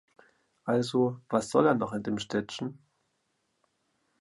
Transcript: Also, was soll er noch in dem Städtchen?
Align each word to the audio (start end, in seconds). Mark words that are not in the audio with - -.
Also, 0.63 1.21
was 1.29 1.49
soll 1.51 1.67
er 1.67 1.75
noch 1.75 1.93
in 1.93 2.01
dem 2.01 2.17
Städtchen? 2.17 2.79